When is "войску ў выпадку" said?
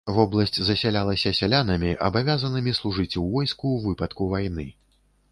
3.35-4.31